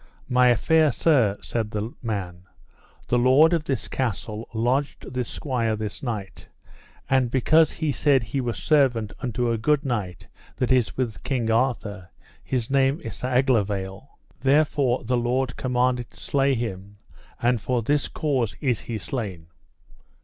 [0.27, 2.45] My fair sir, said the man,
[3.07, 6.47] the lord of this castle lodged this squire this night;
[7.07, 10.25] and because he said he was servant unto a good knight
[10.55, 12.09] that is with King Arthur,
[12.43, 14.09] his name is Sir Aglovale,
[14.39, 16.97] therefore the lord commanded to slay him,
[17.39, 19.49] and for this cause is he slain.